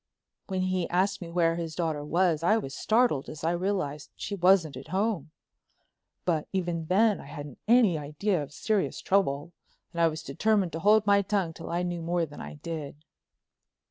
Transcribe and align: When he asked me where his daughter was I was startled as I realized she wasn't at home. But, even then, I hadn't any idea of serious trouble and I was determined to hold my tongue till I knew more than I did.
When 0.47 0.63
he 0.63 0.89
asked 0.89 1.21
me 1.21 1.29
where 1.29 1.57
his 1.57 1.75
daughter 1.75 2.03
was 2.03 2.41
I 2.41 2.57
was 2.57 2.73
startled 2.73 3.29
as 3.29 3.43
I 3.43 3.51
realized 3.51 4.09
she 4.15 4.33
wasn't 4.33 4.75
at 4.75 4.87
home. 4.87 5.29
But, 6.25 6.47
even 6.51 6.87
then, 6.87 7.19
I 7.19 7.27
hadn't 7.27 7.59
any 7.67 7.99
idea 7.99 8.41
of 8.41 8.51
serious 8.51 8.99
trouble 8.99 9.51
and 9.91 10.01
I 10.01 10.07
was 10.07 10.23
determined 10.23 10.71
to 10.71 10.79
hold 10.79 11.05
my 11.05 11.21
tongue 11.21 11.53
till 11.53 11.69
I 11.69 11.83
knew 11.83 12.01
more 12.01 12.25
than 12.25 12.41
I 12.41 12.55
did. 12.55 13.05